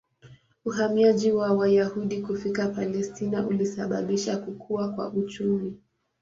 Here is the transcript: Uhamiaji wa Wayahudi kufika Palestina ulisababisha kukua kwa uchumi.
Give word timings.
Uhamiaji 0.65 1.31
wa 1.31 1.53
Wayahudi 1.53 2.21
kufika 2.21 2.67
Palestina 2.69 3.47
ulisababisha 3.47 4.37
kukua 4.37 4.89
kwa 4.91 5.09
uchumi. 5.09 5.75